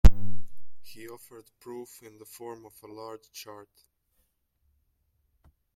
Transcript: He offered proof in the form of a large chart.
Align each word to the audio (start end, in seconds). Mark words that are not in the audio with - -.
He 0.81 1.07
offered 1.07 1.51
proof 1.59 2.01
in 2.01 2.17
the 2.17 2.25
form 2.25 2.65
of 2.65 2.73
a 2.81 2.91
large 2.91 3.31
chart. 3.33 3.69